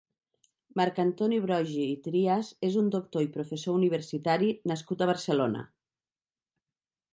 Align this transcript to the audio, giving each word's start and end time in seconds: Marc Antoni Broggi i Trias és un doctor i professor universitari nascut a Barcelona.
Marc 0.79 1.01
Antoni 1.03 1.37
Broggi 1.43 1.83
i 1.89 1.93
Trias 2.07 2.49
és 2.69 2.79
un 2.83 2.89
doctor 2.97 3.27
i 3.27 3.31
professor 3.37 3.79
universitari 3.83 4.51
nascut 4.75 5.05
a 5.07 5.11
Barcelona. 5.15 5.65